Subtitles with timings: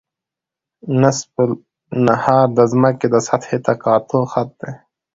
[1.01, 1.31] نصف
[1.95, 4.71] النهار د ځمکې د سطحې د تقاطع خط دی